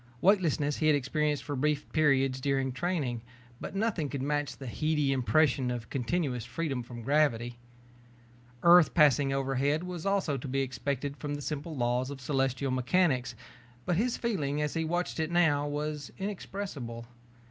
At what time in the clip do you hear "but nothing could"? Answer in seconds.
3.59-4.23